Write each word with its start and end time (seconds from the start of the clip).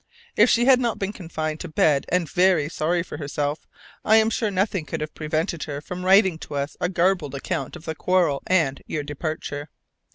If 0.35 0.49
she 0.49 0.65
had 0.65 0.79
not 0.79 0.97
been 0.97 1.13
confined 1.13 1.59
to 1.59 1.67
bed, 1.67 2.07
and 2.09 2.27
very 2.27 2.69
sorry 2.69 3.03
for 3.03 3.17
herself, 3.17 3.67
I 4.03 4.15
am 4.15 4.31
sure 4.31 4.49
nothing 4.49 4.83
could 4.83 4.99
have 4.99 5.13
prevented 5.13 5.65
her 5.65 5.79
from 5.79 6.03
writing 6.03 6.39
to 6.39 6.55
us 6.55 6.75
a 6.81 6.89
garbled 6.89 7.35
account 7.35 7.75
of 7.75 7.85
the 7.85 7.93
quarrel 7.93 8.41
and 8.47 8.81
your 8.87 9.03
departure. 9.03 9.69